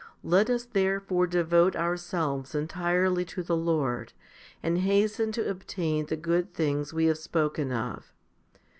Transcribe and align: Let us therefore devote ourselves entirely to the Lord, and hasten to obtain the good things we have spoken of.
Let 0.23 0.49
us 0.49 0.65
therefore 0.65 1.27
devote 1.27 1.75
ourselves 1.75 2.55
entirely 2.55 3.23
to 3.25 3.43
the 3.43 3.55
Lord, 3.55 4.13
and 4.63 4.79
hasten 4.79 5.31
to 5.33 5.47
obtain 5.47 6.07
the 6.07 6.17
good 6.17 6.55
things 6.55 6.91
we 6.91 7.05
have 7.05 7.19
spoken 7.19 7.71
of. 7.71 8.11